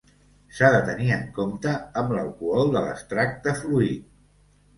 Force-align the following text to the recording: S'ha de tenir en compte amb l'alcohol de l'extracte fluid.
S'ha 0.59 0.69
de 0.75 0.77
tenir 0.87 1.11
en 1.17 1.27
compte 1.35 1.73
amb 2.01 2.15
l'alcohol 2.15 2.73
de 2.77 2.85
l'extracte 2.87 3.55
fluid. 3.61 4.11